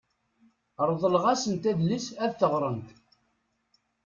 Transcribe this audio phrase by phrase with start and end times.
[0.87, 2.89] Reḍleɣ-asent adlis ad t-ɣrent.